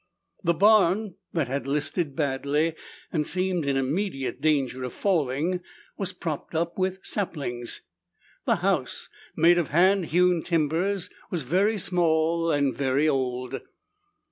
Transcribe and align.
The 0.43 0.55
barn, 0.55 1.13
that 1.31 1.47
had 1.47 1.67
listed 1.67 2.15
badly 2.15 2.73
and 3.13 3.27
seemed 3.27 3.67
in 3.67 3.77
immediate 3.77 4.41
danger 4.41 4.83
of 4.83 4.93
falling, 4.93 5.61
was 5.95 6.11
propped 6.11 6.55
up 6.55 6.75
with 6.75 7.05
saplings. 7.05 7.81
The 8.47 8.55
house, 8.65 9.09
made 9.35 9.59
of 9.59 9.67
hand 9.67 10.07
hewn 10.07 10.41
timbers, 10.41 11.11
was 11.29 11.43
very 11.43 11.77
small 11.77 12.49
and 12.49 12.75
very 12.75 13.07
old. 13.07 13.61